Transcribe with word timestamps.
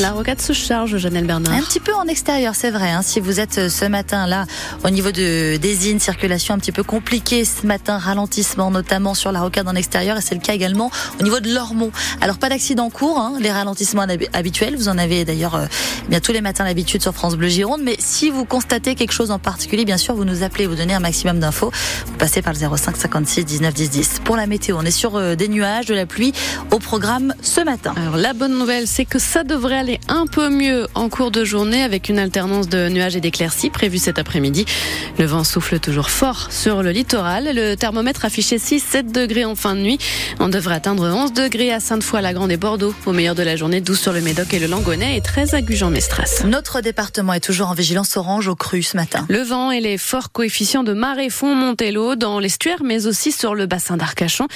La 0.00 0.12
rocade 0.12 0.40
se 0.40 0.52
charge, 0.52 0.98
Janelle 0.98 1.26
Bernard. 1.26 1.52
Un 1.52 1.62
petit 1.62 1.80
peu 1.80 1.92
en 1.92 2.06
extérieur, 2.06 2.54
c'est 2.54 2.70
vrai. 2.70 2.92
Hein. 2.92 3.02
Si 3.02 3.18
vous 3.18 3.40
êtes 3.40 3.58
euh, 3.58 3.68
ce 3.68 3.86
matin 3.86 4.28
là, 4.28 4.46
au 4.84 4.90
niveau 4.90 5.10
de 5.10 5.56
des 5.56 5.88
îles, 5.88 6.00
circulation 6.00 6.54
un 6.54 6.58
petit 6.58 6.70
peu 6.70 6.84
compliquée 6.84 7.44
ce 7.44 7.66
matin, 7.66 7.98
ralentissement 7.98 8.70
notamment 8.70 9.14
sur 9.14 9.32
la 9.32 9.40
rocade 9.40 9.66
en 9.66 9.74
extérieur, 9.74 10.16
et 10.16 10.20
c'est 10.20 10.36
le 10.36 10.40
cas 10.40 10.54
également 10.54 10.92
au 11.18 11.24
niveau 11.24 11.40
de 11.40 11.52
l'Ormont. 11.52 11.90
Alors 12.20 12.38
pas 12.38 12.48
d'accident 12.48 12.84
en 12.84 12.90
cours, 12.90 13.18
hein, 13.18 13.32
les 13.40 13.50
ralentissements 13.50 14.06
habituels. 14.32 14.76
Vous 14.76 14.88
en 14.88 14.96
avez 14.96 15.24
d'ailleurs 15.24 15.56
euh, 15.56 15.66
bien 16.08 16.20
tous 16.20 16.30
les 16.30 16.40
matins 16.40 16.62
l'habitude 16.62 17.02
sur 17.02 17.12
France 17.12 17.34
Bleu 17.34 17.48
Gironde. 17.48 17.80
Mais 17.82 17.96
si 17.98 18.30
vous 18.30 18.44
constatez 18.44 18.94
quelque 18.94 19.12
chose 19.12 19.32
en 19.32 19.40
particulier, 19.40 19.84
bien 19.84 19.98
sûr, 19.98 20.14
vous 20.14 20.24
nous 20.24 20.44
appelez, 20.44 20.68
vous 20.68 20.76
donnez 20.76 20.94
un 20.94 21.00
maximum 21.00 21.40
d'infos. 21.40 21.72
Vous 22.06 22.16
passez 22.16 22.42
par 22.42 22.52
le 22.52 22.60
05 22.60 22.96
56 22.96 23.44
19 23.44 23.74
10 23.74 23.90
10. 23.90 24.20
Pour 24.24 24.36
la 24.36 24.46
météo, 24.46 24.76
on 24.78 24.84
est 24.84 24.92
sur 24.92 25.16
euh, 25.16 25.34
des 25.34 25.48
nuages, 25.48 25.86
de 25.86 25.94
la 25.94 26.06
pluie 26.06 26.32
au 26.70 26.78
programme 26.78 27.34
ce 27.42 27.60
matin. 27.60 27.92
Alors 27.96 28.16
la 28.16 28.34
bonne 28.34 28.56
nouvelle, 28.56 28.86
c'est 28.86 29.04
que 29.04 29.18
ça 29.18 29.42
devrait 29.48 29.78
aller 29.78 29.98
un 30.08 30.26
peu 30.26 30.50
mieux 30.50 30.86
en 30.94 31.08
cours 31.08 31.30
de 31.30 31.42
journée 31.42 31.82
avec 31.82 32.10
une 32.10 32.18
alternance 32.18 32.68
de 32.68 32.88
nuages 32.90 33.16
et 33.16 33.20
d'éclaircies 33.20 33.70
prévue 33.70 33.96
cet 33.96 34.18
après-midi. 34.18 34.66
Le 35.18 35.24
vent 35.24 35.42
souffle 35.42 35.80
toujours 35.80 36.10
fort 36.10 36.52
sur 36.52 36.82
le 36.82 36.90
littoral. 36.90 37.50
Le 37.54 37.74
thermomètre 37.74 38.26
affichait 38.26 38.58
6-7 38.58 39.10
degrés 39.10 39.46
en 39.46 39.54
fin 39.54 39.74
de 39.74 39.80
nuit. 39.80 39.98
On 40.38 40.48
devrait 40.48 40.74
atteindre 40.74 41.08
11 41.08 41.32
degrés 41.32 41.72
à 41.72 41.80
Sainte-Foy-la-Grande 41.80 42.52
et 42.52 42.58
Bordeaux. 42.58 42.94
Au 43.06 43.12
meilleur 43.12 43.34
de 43.34 43.42
la 43.42 43.56
journée, 43.56 43.80
12 43.80 43.98
sur 43.98 44.12
le 44.12 44.20
Médoc 44.20 44.52
et 44.52 44.58
le 44.58 44.66
Langonnet 44.66 45.16
et 45.16 45.22
13 45.22 45.54
à 45.54 45.62
Gujan-Mestras. 45.62 46.44
Notre 46.44 46.82
département 46.82 47.32
est 47.32 47.40
toujours 47.40 47.68
en 47.68 47.74
vigilance 47.74 48.18
orange 48.18 48.48
au 48.48 48.54
cru 48.54 48.82
ce 48.82 48.98
matin. 48.98 49.24
Le 49.30 49.40
vent 49.40 49.70
et 49.70 49.80
les 49.80 49.96
forts 49.96 50.30
coefficients 50.30 50.84
de 50.84 50.92
marée 50.92 51.30
font 51.30 51.54
monter 51.54 51.90
l'eau 51.90 52.16
dans 52.16 52.38
l'estuaire, 52.38 52.82
mais 52.84 53.06
aussi 53.06 53.32
sur 53.32 53.54
le 53.54 53.64
bassin 53.64 53.96
d'Arcachon. 53.96 54.46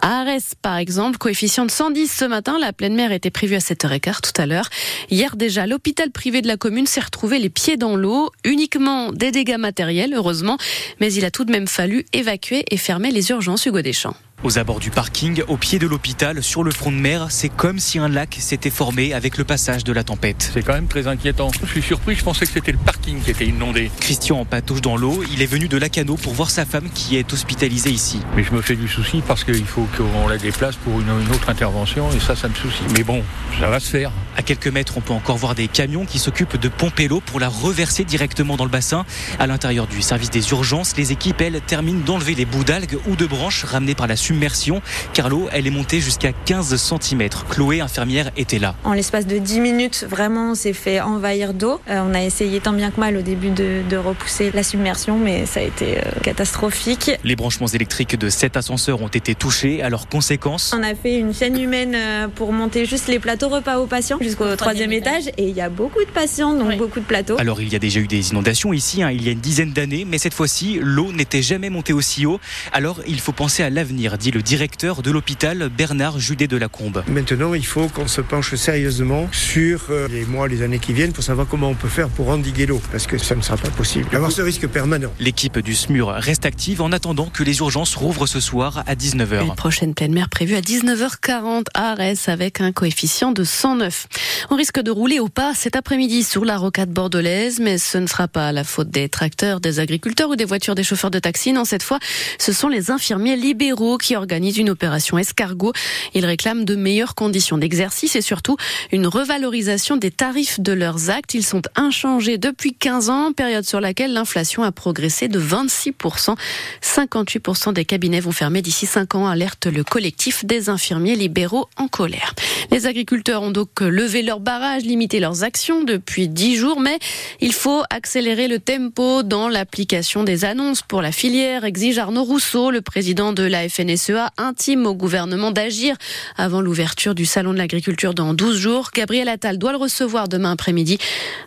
À 0.00 0.20
Arès, 0.20 0.54
par 0.62 0.78
exemple, 0.78 1.18
coefficient 1.18 1.66
de 1.66 1.70
110 1.70 2.10
ce 2.10 2.24
matin. 2.24 2.56
La 2.58 2.72
pleine 2.72 2.94
mer 2.94 3.12
était 3.12 3.30
prévue 3.30 3.54
à 3.54 3.58
7h15 3.58 4.20
tout 4.22 4.37
à 4.37 4.37
l'heure. 4.46 4.68
Hier 5.10 5.36
déjà, 5.36 5.66
l'hôpital 5.66 6.10
privé 6.10 6.42
de 6.42 6.48
la 6.48 6.56
commune 6.56 6.86
s'est 6.86 7.00
retrouvé 7.00 7.38
les 7.38 7.50
pieds 7.50 7.76
dans 7.76 7.96
l'eau, 7.96 8.30
uniquement 8.44 9.12
des 9.12 9.30
dégâts 9.30 9.58
matériels, 9.58 10.14
heureusement, 10.14 10.58
mais 11.00 11.12
il 11.12 11.24
a 11.24 11.30
tout 11.30 11.44
de 11.44 11.52
même 11.52 11.68
fallu 11.68 12.04
évacuer 12.12 12.64
et 12.70 12.76
fermer 12.76 13.10
les 13.10 13.30
urgences 13.30 13.66
Hugo 13.66 13.82
Deschamps. 13.82 14.16
Aux 14.44 14.56
abords 14.56 14.78
du 14.78 14.90
parking, 14.90 15.42
au 15.48 15.56
pied 15.56 15.80
de 15.80 15.88
l'hôpital, 15.88 16.44
sur 16.44 16.62
le 16.62 16.70
front 16.70 16.92
de 16.92 16.96
mer, 16.96 17.26
c'est 17.30 17.48
comme 17.48 17.80
si 17.80 17.98
un 17.98 18.08
lac 18.08 18.36
s'était 18.38 18.70
formé 18.70 19.12
avec 19.12 19.36
le 19.36 19.42
passage 19.42 19.82
de 19.82 19.92
la 19.92 20.04
tempête. 20.04 20.52
C'est 20.54 20.62
quand 20.62 20.74
même 20.74 20.86
très 20.86 21.08
inquiétant. 21.08 21.50
Je 21.60 21.66
suis 21.66 21.82
surpris, 21.82 22.14
je 22.14 22.22
pensais 22.22 22.46
que 22.46 22.52
c'était 22.52 22.70
le 22.70 22.78
parking 22.78 23.20
qui 23.20 23.32
était 23.32 23.46
inondé. 23.46 23.90
Christian 23.98 24.44
patouche 24.44 24.80
dans 24.80 24.96
l'eau, 24.96 25.24
il 25.32 25.42
est 25.42 25.46
venu 25.46 25.66
de 25.66 25.76
Lacano 25.76 26.14
pour 26.14 26.34
voir 26.34 26.50
sa 26.50 26.64
femme 26.64 26.88
qui 26.94 27.16
est 27.16 27.32
hospitalisée 27.32 27.90
ici. 27.90 28.20
Mais 28.36 28.44
je 28.44 28.52
me 28.52 28.62
fais 28.62 28.76
du 28.76 28.86
souci 28.86 29.24
parce 29.26 29.42
qu'il 29.42 29.66
faut 29.66 29.88
qu'on 29.96 30.28
la 30.28 30.38
déplace 30.38 30.76
pour 30.76 31.00
une, 31.00 31.08
une 31.08 31.34
autre 31.34 31.50
intervention 31.50 32.08
et 32.12 32.20
ça, 32.20 32.36
ça 32.36 32.46
me 32.46 32.54
soucie. 32.54 32.84
Mais 32.94 33.02
bon, 33.02 33.24
ça 33.58 33.68
va 33.68 33.80
se 33.80 33.90
faire. 33.90 34.12
À 34.38 34.42
quelques 34.42 34.68
mètres, 34.68 34.94
on 34.96 35.00
peut 35.00 35.12
encore 35.12 35.36
voir 35.36 35.56
des 35.56 35.66
camions 35.66 36.04
qui 36.04 36.20
s'occupent 36.20 36.56
de 36.56 36.68
pomper 36.68 37.08
l'eau 37.08 37.20
pour 37.20 37.40
la 37.40 37.48
reverser 37.48 38.04
directement 38.04 38.56
dans 38.56 38.62
le 38.62 38.70
bassin. 38.70 39.04
À 39.40 39.48
l'intérieur 39.48 39.88
du 39.88 40.00
service 40.00 40.30
des 40.30 40.48
urgences, 40.50 40.96
les 40.96 41.10
équipes, 41.10 41.40
elles, 41.40 41.60
terminent 41.60 42.04
d'enlever 42.06 42.36
les 42.36 42.44
bouts 42.44 42.62
d'algues 42.62 42.98
ou 43.08 43.16
de 43.16 43.26
branches 43.26 43.64
ramenées 43.64 43.96
par 43.96 44.06
la 44.06 44.14
submersion. 44.14 44.80
Car 45.12 45.28
l'eau, 45.28 45.48
elle 45.50 45.66
est 45.66 45.72
montée 45.72 45.98
jusqu'à 45.98 46.30
15 46.32 46.76
cm. 46.76 47.28
Chloé, 47.50 47.80
infirmière, 47.80 48.30
était 48.36 48.60
là. 48.60 48.76
En 48.84 48.92
l'espace 48.92 49.26
de 49.26 49.38
10 49.38 49.58
minutes, 49.58 50.06
vraiment, 50.08 50.52
on 50.52 50.54
s'est 50.54 50.72
fait 50.72 51.00
envahir 51.00 51.52
d'eau. 51.52 51.80
Euh, 51.90 52.00
on 52.08 52.14
a 52.14 52.22
essayé 52.22 52.60
tant 52.60 52.72
bien 52.72 52.92
que 52.92 53.00
mal 53.00 53.16
au 53.16 53.22
début 53.22 53.50
de, 53.50 53.82
de 53.90 53.96
repousser 53.96 54.52
la 54.54 54.62
submersion, 54.62 55.18
mais 55.18 55.46
ça 55.46 55.58
a 55.58 55.64
été 55.64 55.98
euh, 55.98 56.02
catastrophique. 56.22 57.10
Les 57.24 57.34
branchements 57.34 57.66
électriques 57.66 58.16
de 58.16 58.28
7 58.28 58.56
ascenseurs 58.56 59.02
ont 59.02 59.08
été 59.08 59.34
touchés. 59.34 59.82
À 59.82 59.88
leurs 59.88 60.08
conséquences, 60.08 60.72
On 60.78 60.84
a 60.84 60.94
fait 60.94 61.18
une 61.18 61.34
chaîne 61.34 61.60
humaine 61.60 61.96
euh, 61.96 62.28
pour 62.28 62.52
monter 62.52 62.86
juste 62.86 63.08
les 63.08 63.18
plateaux 63.18 63.48
repas 63.48 63.78
aux 63.80 63.86
patients 63.86 64.18
jusqu'au 64.28 64.56
troisième 64.56 64.92
étage. 64.92 65.28
Et 65.36 65.48
il 65.48 65.56
y 65.56 65.60
a 65.60 65.68
beaucoup 65.68 66.04
de 66.04 66.10
patients, 66.10 66.54
donc 66.54 66.76
beaucoup 66.76 67.00
de 67.00 67.04
plateaux. 67.04 67.36
Alors 67.38 67.60
il 67.60 67.72
y 67.72 67.76
a 67.76 67.78
déjà 67.78 68.00
eu 68.00 68.06
des 68.06 68.30
inondations 68.30 68.72
ici, 68.72 69.02
hein, 69.02 69.10
il 69.10 69.24
y 69.24 69.28
a 69.28 69.32
une 69.32 69.40
dizaine 69.40 69.72
d'années, 69.72 70.04
mais 70.06 70.18
cette 70.18 70.34
fois-ci, 70.34 70.78
l'eau 70.80 71.12
n'était 71.12 71.42
jamais 71.42 71.70
montée 71.70 71.92
aussi 71.92 72.26
haut. 72.26 72.40
Alors 72.72 73.00
il 73.06 73.20
faut 73.20 73.32
penser 73.32 73.62
à 73.62 73.70
l'avenir, 73.70 74.18
dit 74.18 74.30
le 74.30 74.42
directeur 74.42 75.02
de 75.02 75.10
l'hôpital 75.10 75.68
Bernard 75.76 76.18
Judet 76.18 76.46
de 76.46 76.56
la 76.56 76.68
Combe. 76.68 77.02
Maintenant, 77.08 77.54
il 77.54 77.66
faut 77.66 77.88
qu'on 77.88 78.08
se 78.08 78.20
penche 78.20 78.54
sérieusement 78.54 79.28
sur 79.32 79.86
euh, 79.90 80.08
les 80.08 80.24
mois, 80.24 80.48
les 80.48 80.62
années 80.62 80.78
qui 80.78 80.92
viennent 80.92 81.12
pour 81.12 81.24
savoir 81.24 81.46
comment 81.46 81.68
on 81.70 81.74
peut 81.74 81.88
faire 81.88 82.08
pour 82.08 82.28
endiguer 82.28 82.66
l'eau, 82.66 82.80
parce 82.92 83.06
que 83.06 83.18
ça 83.18 83.34
ne 83.34 83.42
sera 83.42 83.56
pas 83.56 83.70
possible. 83.70 84.06
Avoir 84.14 84.32
ce 84.32 84.42
risque 84.42 84.66
permanent. 84.66 85.12
L'équipe 85.20 85.58
du 85.58 85.74
SMUR 85.74 86.08
reste 86.08 86.46
active 86.46 86.82
en 86.82 86.92
attendant 86.92 87.26
que 87.26 87.42
les 87.42 87.58
urgences 87.58 87.94
rouvrent 87.94 88.26
ce 88.26 88.40
soir 88.40 88.82
à 88.86 88.94
19h. 88.94 89.44
Une 89.44 89.54
prochaine 89.54 89.94
pleine 89.94 90.12
mer 90.12 90.28
prévue 90.28 90.54
à 90.54 90.60
19h40 90.60 91.66
à 91.74 91.92
Arès 91.92 92.28
avec 92.28 92.60
un 92.60 92.72
coefficient 92.72 93.32
de 93.32 93.44
109. 93.44 94.06
On 94.50 94.56
risque 94.56 94.80
de 94.80 94.90
rouler 94.90 95.20
au 95.20 95.28
pas 95.28 95.54
cet 95.54 95.76
après-midi 95.76 96.24
sur 96.24 96.44
la 96.44 96.56
rocade 96.56 96.90
bordelaise, 96.90 97.60
mais 97.60 97.78
ce 97.78 97.98
ne 97.98 98.06
sera 98.06 98.28
pas 98.28 98.52
la 98.52 98.64
faute 98.64 98.90
des 98.90 99.08
tracteurs, 99.08 99.60
des 99.60 99.80
agriculteurs 99.80 100.30
ou 100.30 100.36
des 100.36 100.44
voitures 100.44 100.74
des 100.74 100.82
chauffeurs 100.82 101.10
de 101.10 101.18
taxi. 101.18 101.52
Non, 101.52 101.64
cette 101.64 101.82
fois, 101.82 101.98
ce 102.38 102.52
sont 102.52 102.68
les 102.68 102.90
infirmiers 102.90 103.36
libéraux 103.36 103.98
qui 103.98 104.16
organisent 104.16 104.58
une 104.58 104.70
opération 104.70 105.18
escargot. 105.18 105.72
Ils 106.14 106.24
réclament 106.24 106.64
de 106.64 106.74
meilleures 106.74 107.14
conditions 107.14 107.58
d'exercice 107.58 108.16
et 108.16 108.20
surtout 108.20 108.56
une 108.92 109.06
revalorisation 109.06 109.96
des 109.96 110.10
tarifs 110.10 110.60
de 110.60 110.72
leurs 110.72 111.10
actes. 111.10 111.34
Ils 111.34 111.44
sont 111.44 111.62
inchangés 111.76 112.38
depuis 112.38 112.74
15 112.74 113.10
ans, 113.10 113.32
période 113.32 113.64
sur 113.64 113.80
laquelle 113.80 114.12
l'inflation 114.12 114.62
a 114.62 114.72
progressé 114.72 115.28
de 115.28 115.40
26%. 115.40 116.36
58% 116.82 117.72
des 117.72 117.84
cabinets 117.84 118.20
vont 118.20 118.32
fermer 118.32 118.62
d'ici 118.62 118.86
5 118.86 119.14
ans, 119.14 119.26
alerte 119.26 119.66
le 119.66 119.84
collectif 119.84 120.44
des 120.44 120.68
infirmiers 120.68 121.16
libéraux 121.16 121.68
en 121.76 121.88
colère. 121.88 122.34
Les 122.70 122.86
agriculteurs 122.86 123.42
ont 123.42 123.50
donc 123.50 123.80
levé 123.80 124.22
leur 124.22 124.40
barrage, 124.40 124.82
limité 124.82 125.20
leurs 125.20 125.42
actions 125.42 125.84
depuis 125.84 126.28
10 126.28 126.56
jours, 126.56 126.80
mais 126.80 126.98
il 127.40 127.54
faut 127.54 127.82
accélérer 127.88 128.46
le 128.46 128.58
tempo 128.58 129.22
dans 129.22 129.48
l'application 129.48 130.22
des 130.22 130.44
annonces 130.44 130.82
pour 130.82 131.00
la 131.00 131.10
filière, 131.10 131.64
exige 131.64 131.98
Arnaud 131.98 132.24
Rousseau, 132.24 132.70
le 132.70 132.82
président 132.82 133.32
de 133.32 133.42
la 133.42 133.66
FNSEA, 133.70 134.32
intime 134.36 134.84
au 134.84 134.94
gouvernement 134.94 135.50
d'agir 135.50 135.96
avant 136.36 136.60
l'ouverture 136.60 137.14
du 137.14 137.24
salon 137.24 137.54
de 137.54 137.58
l'agriculture 137.58 138.12
dans 138.12 138.34
12 138.34 138.58
jours. 138.58 138.90
Gabriel 138.94 139.30
Attal 139.30 139.56
doit 139.56 139.72
le 139.72 139.78
recevoir 139.78 140.28
demain 140.28 140.52
après-midi. 140.52 140.98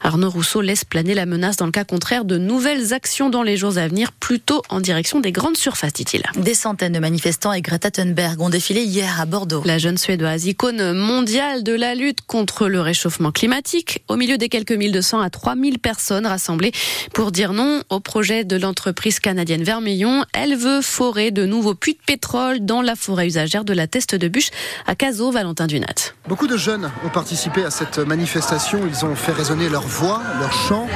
Arnaud 0.01 0.31
Rousseau 0.31 0.61
laisse 0.61 0.85
planer 0.85 1.13
la 1.13 1.27
menace 1.27 1.55
dans 1.55 1.67
le 1.67 1.71
cas 1.71 1.83
contraire 1.83 2.25
de 2.25 2.39
nouvelles 2.39 2.93
actions 2.93 3.29
dans 3.29 3.43
les 3.43 3.57
jours 3.57 3.77
à 3.77 3.87
venir, 3.87 4.11
plutôt 4.11 4.63
en 4.69 4.79
direction 4.79 5.19
des 5.19 5.31
grandes 5.31 5.57
surfaces, 5.57 5.93
dit-il. 5.93 6.23
Des 6.35 6.55
centaines 6.55 6.93
de 6.93 6.99
manifestants 6.99 7.53
et 7.53 7.61
Greta 7.61 7.91
Thunberg 7.91 8.41
ont 8.41 8.49
défilé 8.49 8.81
hier 8.81 9.21
à 9.21 9.27
Bordeaux. 9.27 9.61
La 9.65 9.77
jeune 9.77 9.99
Suédoise, 9.99 10.47
icône 10.47 10.93
mondiale 10.93 11.10
de 11.11 11.75
la 11.75 11.93
lutte 11.93 12.21
contre 12.25 12.67
le 12.69 12.79
réchauffement 12.79 13.31
climatique, 13.31 14.01
au 14.07 14.15
milieu 14.15 14.37
des 14.37 14.47
quelques 14.47 14.71
1200 14.71 15.19
à 15.19 15.29
3000 15.29 15.77
personnes 15.77 16.25
rassemblées 16.25 16.71
pour 17.13 17.31
dire 17.31 17.51
non 17.51 17.83
au 17.89 17.99
projet 17.99 18.45
de 18.45 18.55
l'entreprise 18.55 19.19
canadienne 19.19 19.61
Vermillon. 19.61 20.23
Elle 20.33 20.55
veut 20.55 20.81
forer 20.81 21.29
de 21.31 21.45
nouveaux 21.45 21.75
puits 21.75 21.93
de 21.93 21.99
pétrole 22.05 22.61
dans 22.61 22.81
la 22.81 22.95
forêt 22.95 23.27
usagère 23.27 23.65
de 23.65 23.73
la 23.73 23.87
Teste 23.87 24.15
de 24.15 24.29
Bûche 24.29 24.51
à 24.87 24.95
Cazaux, 24.95 25.31
Valentin 25.31 25.67
Dunat. 25.67 26.13
Beaucoup 26.29 26.47
de 26.47 26.55
jeunes 26.55 26.89
ont 27.05 27.09
participé 27.09 27.65
à 27.65 27.71
cette 27.71 27.99
manifestation. 27.99 28.79
Ils 28.87 29.05
ont 29.05 29.15
fait 29.15 29.33
résonner 29.33 29.67
leur 29.67 29.83
voix, 29.83 30.21
leur 30.39 30.53
chant. 30.53 30.87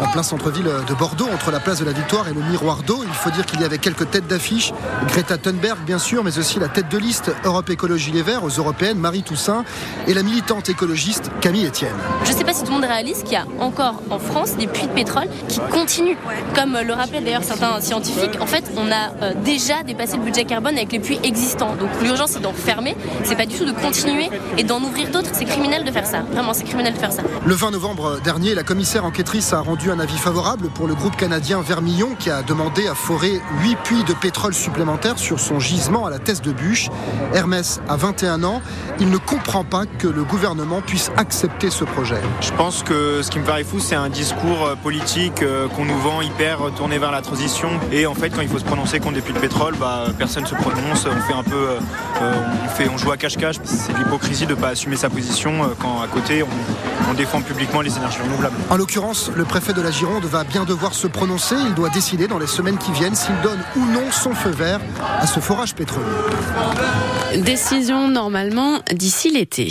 En 0.00 0.06
plein 0.12 0.22
centre-ville 0.22 0.68
de 0.86 0.94
Bordeaux, 0.94 1.28
entre 1.32 1.50
la 1.50 1.60
place 1.60 1.80
de 1.80 1.86
la 1.86 1.92
Victoire 1.92 2.28
et 2.28 2.34
le 2.34 2.42
miroir 2.42 2.82
d'eau, 2.82 3.02
il 3.02 3.14
faut 3.14 3.30
dire 3.30 3.46
qu'il 3.46 3.60
y 3.62 3.64
avait 3.64 3.78
quelques 3.78 4.10
têtes 4.10 4.28
d'affiche. 4.28 4.72
Greta 5.08 5.38
Thunberg, 5.38 5.78
bien 5.86 5.98
sûr, 5.98 6.22
mais 6.22 6.38
aussi 6.38 6.58
la 6.60 6.68
tête 6.68 6.90
de 6.90 6.98
liste 6.98 7.32
Europe 7.44 7.70
Écologie 7.70 8.12
Les 8.12 8.22
Verts 8.22 8.44
aux 8.44 8.60
Européennes, 8.66 8.98
Marie 8.98 9.22
Toussaint, 9.22 9.64
et 10.08 10.14
la 10.14 10.24
militante 10.24 10.68
écologiste 10.68 11.30
Camille 11.40 11.66
Etienne. 11.66 11.94
Je 12.24 12.32
ne 12.32 12.36
sais 12.36 12.44
pas 12.44 12.52
si 12.52 12.62
tout 12.62 12.72
le 12.72 12.72
monde 12.72 12.84
réalise 12.84 13.22
qu'il 13.22 13.34
y 13.34 13.36
a 13.36 13.46
encore 13.60 14.02
en 14.10 14.18
France 14.18 14.56
des 14.56 14.66
puits 14.66 14.88
de 14.88 14.92
pétrole 14.92 15.28
qui 15.48 15.60
continuent. 15.70 16.16
Comme 16.54 16.76
le 16.76 16.92
rappelaient 16.92 17.20
d'ailleurs 17.20 17.44
certains 17.44 17.80
scientifiques, 17.80 18.40
en 18.40 18.46
fait, 18.46 18.64
on 18.76 18.90
a 18.90 19.12
euh, 19.22 19.34
déjà 19.44 19.84
dépassé 19.84 20.16
le 20.16 20.24
budget 20.24 20.44
carbone 20.44 20.76
avec 20.76 20.90
les 20.90 20.98
puits 20.98 21.20
existants. 21.22 21.76
Donc 21.76 21.90
l'urgence, 22.02 22.30
c'est 22.30 22.42
d'en 22.42 22.52
fermer, 22.52 22.96
c'est 23.22 23.36
pas 23.36 23.46
du 23.46 23.56
tout 23.56 23.64
de 23.64 23.72
continuer 23.72 24.30
et 24.58 24.64
d'en 24.64 24.80
ouvrir 24.82 25.10
d'autres. 25.10 25.30
C'est 25.32 25.44
criminel 25.44 25.84
de 25.84 25.90
faire 25.92 26.06
ça. 26.06 26.22
Vraiment, 26.32 26.52
c'est 26.52 26.64
criminel 26.64 26.94
de 26.94 26.98
faire 26.98 27.12
ça. 27.12 27.22
Le 27.44 27.54
20 27.54 27.70
novembre 27.70 28.20
dernier, 28.24 28.54
la 28.54 28.64
commissaire 28.64 29.04
enquêtrice 29.04 29.52
a 29.52 29.60
rendu 29.60 29.92
un 29.92 30.00
avis 30.00 30.18
favorable 30.18 30.70
pour 30.70 30.88
le 30.88 30.94
groupe 30.96 31.16
canadien 31.16 31.60
Vermillon 31.60 32.16
qui 32.18 32.30
a 32.30 32.42
demandé 32.42 32.88
à 32.88 32.96
forer 32.96 33.40
8 33.62 33.76
puits 33.84 34.04
de 34.04 34.12
pétrole 34.12 34.54
supplémentaires 34.54 35.18
sur 35.18 35.38
son 35.38 35.60
gisement 35.60 36.04
à 36.06 36.10
la 36.10 36.18
Teste 36.18 36.44
de 36.44 36.52
Bûche. 36.52 36.88
Hermès 37.32 37.80
a 37.88 37.96
21 37.96 38.42
ans. 38.42 38.55
Il 39.00 39.10
ne 39.10 39.18
comprend 39.18 39.64
pas 39.64 39.84
que 39.86 40.08
le 40.08 40.24
gouvernement 40.24 40.80
puisse 40.80 41.10
accepter 41.16 41.70
ce 41.70 41.84
projet. 41.84 42.20
Je 42.40 42.50
pense 42.52 42.82
que 42.82 43.22
ce 43.22 43.30
qui 43.30 43.38
me 43.38 43.44
paraît 43.44 43.64
fou, 43.64 43.80
c'est 43.80 43.94
un 43.94 44.08
discours 44.08 44.76
politique 44.82 45.42
euh, 45.42 45.68
qu'on 45.68 45.84
nous 45.84 45.98
vend 45.98 46.20
hyper 46.22 46.58
tourné 46.76 46.98
vers 46.98 47.12
la 47.12 47.22
transition. 47.22 47.68
Et 47.92 48.06
en 48.06 48.14
fait, 48.14 48.30
quand 48.30 48.42
il 48.42 48.48
faut 48.48 48.58
se 48.58 48.64
prononcer 48.64 49.00
contre 49.00 49.14
des 49.14 49.20
puits 49.20 49.34
de 49.34 49.38
pétrole, 49.38 49.74
bah, 49.78 50.06
personne 50.18 50.44
ne 50.44 50.48
se 50.48 50.54
prononce. 50.54 51.06
On 51.06 51.20
fait 51.22 51.34
un 51.34 51.42
peu, 51.42 51.54
euh, 51.54 52.32
on, 52.64 52.68
fait, 52.68 52.88
on 52.88 52.98
joue 52.98 53.12
à 53.12 53.16
cache-cache. 53.16 53.56
C'est 53.64 53.92
de 53.92 53.98
l'hypocrisie 53.98 54.46
de 54.46 54.54
ne 54.54 54.60
pas 54.60 54.68
assumer 54.68 54.96
sa 54.96 55.08
position 55.08 55.62
euh, 55.62 55.66
quand 55.80 56.02
à 56.02 56.06
côté 56.06 56.42
on, 56.42 57.10
on 57.10 57.14
défend 57.14 57.40
publiquement 57.40 57.80
les 57.80 57.96
énergies 57.96 58.20
renouvelables. 58.22 58.56
En 58.70 58.76
l'occurrence, 58.76 59.30
le 59.34 59.44
préfet 59.44 59.72
de 59.72 59.82
la 59.82 59.90
Gironde 59.90 60.24
va 60.24 60.44
bien 60.44 60.64
devoir 60.64 60.94
se 60.94 61.06
prononcer. 61.06 61.54
Il 61.66 61.74
doit 61.74 61.90
décider 61.90 62.26
dans 62.26 62.38
les 62.38 62.46
semaines 62.46 62.78
qui 62.78 62.92
viennent 62.92 63.14
s'il 63.14 63.38
donne 63.42 63.60
ou 63.76 63.84
non 63.86 64.10
son 64.10 64.34
feu 64.34 64.50
vert 64.50 64.80
à 65.20 65.26
ce 65.26 65.40
forage 65.40 65.74
pétrolier. 65.74 66.06
Décision 67.38 68.08
d'ici 68.92 69.30
l'été. 69.30 69.68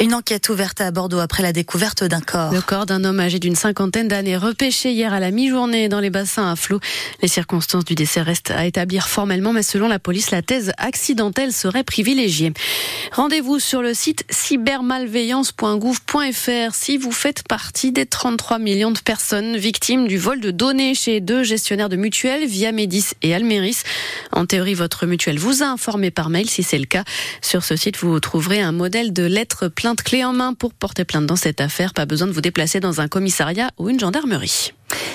Une 0.00 0.14
enquête 0.14 0.48
ouverte 0.48 0.80
à 0.80 0.92
Bordeaux 0.92 1.18
après 1.18 1.42
la 1.42 1.52
découverte 1.52 2.04
d'un 2.04 2.20
corps. 2.20 2.52
Le 2.52 2.60
corps 2.60 2.86
d'un 2.86 3.02
homme 3.02 3.18
âgé 3.18 3.40
d'une 3.40 3.56
cinquantaine 3.56 4.06
d'années 4.06 4.36
repêché 4.36 4.92
hier 4.92 5.12
à 5.12 5.18
la 5.18 5.32
mi-journée 5.32 5.88
dans 5.88 5.98
les 5.98 6.10
bassins 6.10 6.52
à 6.52 6.54
flot. 6.54 6.78
Les 7.20 7.26
circonstances 7.26 7.84
du 7.84 7.96
décès 7.96 8.22
restent 8.22 8.52
à 8.52 8.64
établir 8.64 9.08
formellement, 9.08 9.52
mais 9.52 9.64
selon 9.64 9.88
la 9.88 9.98
police, 9.98 10.30
la 10.30 10.40
thèse 10.40 10.70
accidentelle 10.78 11.52
serait 11.52 11.82
privilégiée. 11.82 12.52
Rendez-vous 13.10 13.58
sur 13.58 13.82
le 13.82 13.92
site 13.92 14.24
cybermalveillance.gouv.fr 14.30 16.74
si 16.74 16.96
vous 16.96 17.10
faites 17.10 17.42
partie 17.48 17.90
des 17.90 18.06
33 18.06 18.60
millions 18.60 18.92
de 18.92 19.00
personnes 19.00 19.56
victimes 19.56 20.06
du 20.06 20.16
vol 20.16 20.40
de 20.40 20.52
données 20.52 20.94
chez 20.94 21.20
deux 21.20 21.42
gestionnaires 21.42 21.88
de 21.88 21.96
mutuelles 21.96 22.46
via 22.46 22.70
Médis 22.70 23.14
et 23.22 23.34
Almeris. 23.34 23.78
En 24.30 24.46
théorie, 24.46 24.74
votre 24.74 25.06
mutuelle 25.06 25.40
vous 25.40 25.64
a 25.64 25.66
informé 25.66 26.12
par 26.12 26.30
mail 26.30 26.48
si 26.48 26.62
c'est 26.62 26.78
le 26.78 26.86
cas. 26.86 27.02
Sur 27.42 27.64
ce 27.64 27.74
site, 27.74 27.96
vous 27.96 28.20
trouverez 28.20 28.60
un 28.60 28.70
modèle 28.70 29.12
de 29.12 29.24
lettre 29.24 29.66
plainte 29.88 30.02
clé 30.02 30.22
en 30.22 30.34
main 30.34 30.52
pour 30.52 30.74
porter 30.74 31.06
plainte 31.06 31.24
dans 31.24 31.34
cette 31.34 31.62
affaire. 31.62 31.94
Pas 31.94 32.04
besoin 32.04 32.28
de 32.28 32.32
vous 32.32 32.42
déplacer 32.42 32.78
dans 32.78 33.00
un 33.00 33.08
commissariat 33.08 33.70
ou 33.78 33.88
une 33.88 33.98
gendarmerie. 33.98 34.74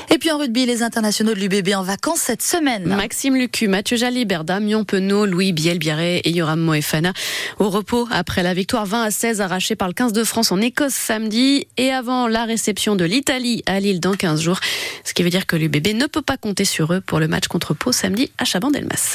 Et 0.09 0.17
puis 0.17 0.31
en 0.31 0.39
rugby, 0.39 0.65
les 0.65 0.81
internationaux 0.81 1.35
de 1.35 1.39
l'UBB 1.39 1.75
en 1.75 1.83
vacances 1.83 2.21
cette 2.21 2.41
semaine. 2.41 2.85
Maxime 2.85 3.35
Lucu, 3.35 3.67
Mathieu 3.67 3.97
Jalibert, 3.97 4.43
Damien 4.43 4.83
Penaud, 4.83 5.27
Louis 5.27 5.53
Biel 5.53 5.77
Biarré 5.77 6.21
et 6.23 6.31
Yoram 6.31 6.59
Moefana 6.59 7.13
au 7.59 7.69
repos 7.69 8.07
après 8.09 8.41
la 8.41 8.55
victoire 8.55 8.87
20 8.87 9.03
à 9.03 9.11
16 9.11 9.41
arrachée 9.41 9.75
par 9.75 9.87
le 9.87 9.93
15 9.93 10.11
de 10.11 10.23
France 10.23 10.51
en 10.51 10.59
Écosse 10.59 10.95
samedi 10.95 11.67
et 11.77 11.91
avant 11.91 12.27
la 12.27 12.45
réception 12.45 12.95
de 12.95 13.05
l'Italie 13.05 13.61
à 13.67 13.79
Lille 13.79 13.99
dans 13.99 14.15
15 14.15 14.41
jours. 14.41 14.59
Ce 15.03 15.13
qui 15.13 15.21
veut 15.21 15.29
dire 15.29 15.45
que 15.45 15.55
l'UBB 15.55 15.89
ne 15.89 16.07
peut 16.07 16.23
pas 16.23 16.37
compter 16.37 16.65
sur 16.65 16.93
eux 16.93 17.01
pour 17.01 17.19
le 17.19 17.27
match 17.27 17.47
contre 17.47 17.75
Pau 17.75 17.91
samedi 17.91 18.31
à 18.39 18.45
Chabandelmas. 18.45 19.11